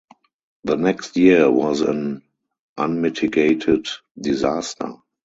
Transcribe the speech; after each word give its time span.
The 0.63 0.77
next 0.77 1.15
year 1.15 1.51
was 1.51 1.81
an 1.81 2.23
unmitigated 2.75 3.85
disaster. 4.19 4.95